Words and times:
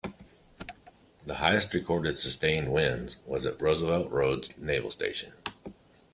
The 1.27 1.35
highest 1.35 1.75
recorded 1.75 2.17
sustained 2.17 2.73
winds 2.73 3.17
was 3.23 3.45
at 3.45 3.61
Roosevelt 3.61 4.09
Roads 4.09 4.49
Naval 4.57 4.89
Station. 4.89 5.33